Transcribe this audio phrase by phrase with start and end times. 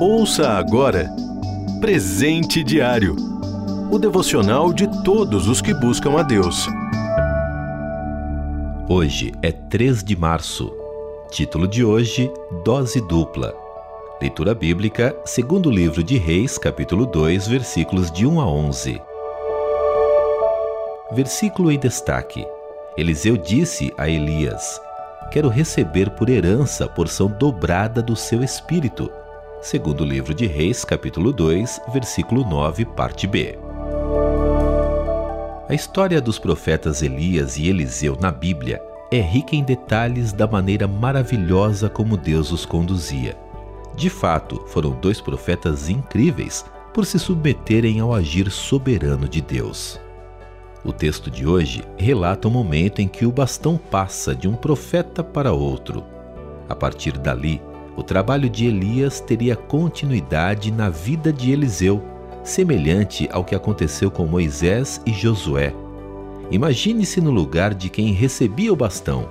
[0.00, 1.10] Ouça agora
[1.80, 3.30] Presente Diário
[3.90, 6.68] o devocional de todos os que buscam a Deus.
[8.88, 10.72] Hoje é 3 de março.
[11.28, 12.30] Título de hoje:
[12.64, 13.52] Dose dupla.
[14.20, 19.02] Leitura bíblica, segundo livro de Reis, capítulo 2, versículos de 1 a 11.
[21.10, 22.46] Versículo em destaque.
[22.96, 24.80] Eliseu disse a Elias:
[25.28, 29.10] Quero receber por herança a porção dobrada do seu espírito.
[29.62, 33.56] Segundo o livro de Reis, capítulo 2, versículo 9, parte B.
[35.68, 38.82] A história dos profetas Elias e Eliseu na Bíblia
[39.12, 43.36] é rica em detalhes da maneira maravilhosa como Deus os conduzia.
[43.94, 50.00] De fato, foram dois profetas incríveis por se submeterem ao agir soberano de Deus.
[50.82, 55.22] O texto de hoje relata o momento em que o bastão passa de um profeta
[55.22, 56.02] para outro.
[56.68, 57.60] A partir dali,
[57.96, 62.02] o trabalho de Elias teria continuidade na vida de Eliseu,
[62.42, 65.74] semelhante ao que aconteceu com Moisés e Josué.
[66.50, 69.28] Imagine-se no lugar de quem recebia o bastão.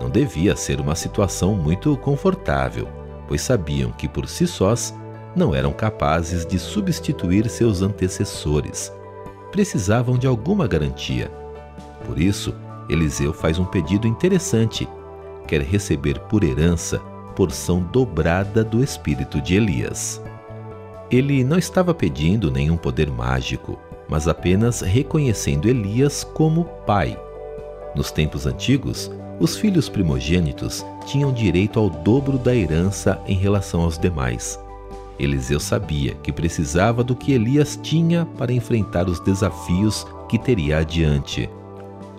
[0.00, 2.88] Não devia ser uma situação muito confortável,
[3.28, 4.94] pois sabiam que por si sós
[5.36, 8.90] não eram capazes de substituir seus antecessores.
[9.50, 11.30] Precisavam de alguma garantia.
[12.06, 12.54] Por isso,
[12.88, 14.88] Eliseu faz um pedido interessante.
[15.46, 16.98] Quer receber por herança
[17.34, 20.22] porção dobrada do espírito de Elias.
[21.10, 23.78] Ele não estava pedindo nenhum poder mágico,
[24.08, 27.18] mas apenas reconhecendo Elias como pai.
[27.94, 33.98] Nos tempos antigos, os filhos primogênitos tinham direito ao dobro da herança em relação aos
[33.98, 34.58] demais.
[35.20, 41.48] Eliseu sabia que precisava do que Elias tinha para enfrentar os desafios que teria adiante.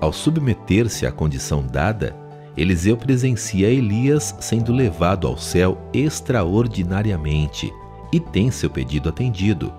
[0.00, 2.16] Ao submeter-se à condição dada,
[2.56, 7.72] Eliseu presencia Elias sendo levado ao céu extraordinariamente
[8.12, 9.72] e tem seu pedido atendido.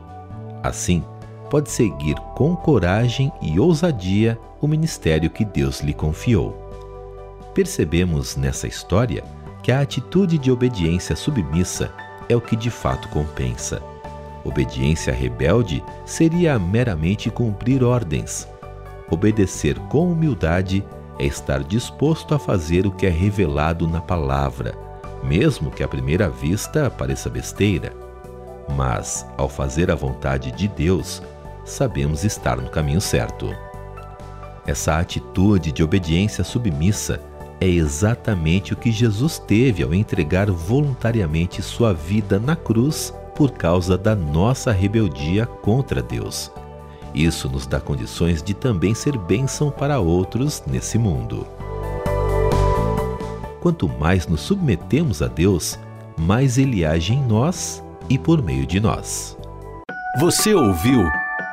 [0.64, 1.04] Assim,
[1.50, 6.56] pode seguir com coragem e ousadia o ministério que Deus lhe confiou.
[7.54, 9.26] Percebemos nessa história
[9.62, 11.92] que a atitude de obediência submissa
[12.30, 13.82] é o que de fato compensa.
[14.46, 18.48] Obediência rebelde seria meramente cumprir ordens.
[19.12, 20.86] Obedecer com humildade
[21.18, 24.74] é estar disposto a fazer o que é revelado na palavra,
[25.24, 27.92] mesmo que à primeira vista pareça besteira
[28.76, 31.22] mas ao fazer a vontade de Deus,
[31.66, 33.54] sabemos estar no caminho certo.
[34.66, 37.20] Essa atitude de obediência submissa
[37.62, 43.98] é exatamente o que Jesus teve ao entregar voluntariamente sua vida na cruz por causa
[43.98, 46.52] da nossa rebeldia contra Deus.
[47.14, 51.46] Isso nos dá condições de também ser bênção para outros nesse mundo.
[53.60, 55.78] Quanto mais nos submetemos a Deus,
[56.18, 59.38] mais Ele age em nós e por meio de nós.
[60.20, 61.04] Você ouviu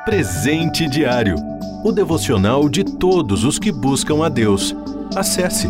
[0.05, 1.35] Presente Diário
[1.83, 4.75] o devocional de todos os que buscam a Deus.
[5.15, 5.69] Acesse